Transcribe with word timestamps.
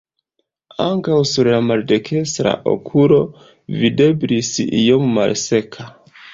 Ankaŭ 0.85 1.17
sur 1.31 1.49
la 1.55 1.59
maldekstra 1.65 2.55
okulo 2.73 3.21
videblis 3.85 4.53
io 4.89 5.01
malseka. 5.15 5.91